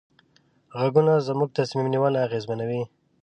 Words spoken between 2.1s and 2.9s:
اغېزمنوي.